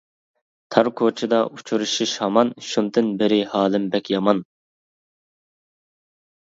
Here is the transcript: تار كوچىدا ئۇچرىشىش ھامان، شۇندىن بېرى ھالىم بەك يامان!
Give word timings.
تار 0.75 0.87
كوچىدا 1.01 1.41
ئۇچرىشىش 1.49 2.13
ھامان، 2.23 2.51
شۇندىن 2.71 3.13
بېرى 3.21 3.41
ھالىم 3.53 3.87
بەك 3.97 4.13
يامان! 4.17 4.45